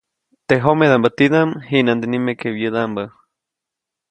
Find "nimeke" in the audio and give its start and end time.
2.09-2.47